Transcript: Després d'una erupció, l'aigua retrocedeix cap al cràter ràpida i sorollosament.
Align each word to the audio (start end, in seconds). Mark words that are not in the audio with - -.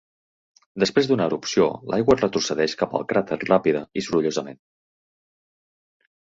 Després 0.83 1.09
d'una 1.09 1.27
erupció, 1.31 1.67
l'aigua 1.93 2.15
retrocedeix 2.21 2.73
cap 2.79 2.97
al 3.01 3.05
cràter 3.13 3.39
ràpida 3.43 3.83
i 4.01 4.05
sorollosament. 4.09 4.59